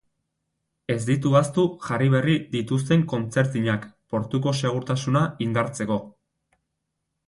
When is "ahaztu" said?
1.39-1.65